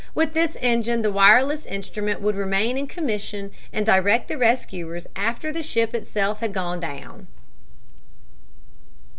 With 0.15 0.33
this 0.33 0.57
engine 0.61 1.03
the 1.03 1.11
wireless 1.11 1.67
instrument 1.67 2.21
would 2.21 2.35
remain 2.35 2.75
in 2.75 2.87
commission 2.87 3.51
and 3.71 3.85
direct 3.85 4.29
the 4.29 4.35
rescuers 4.39 5.05
after 5.15 5.51
the 5.51 5.61
ship 5.61 5.93
itself 5.93 6.39
had 6.39 6.53
gone 6.53 6.79
down. 6.79 7.27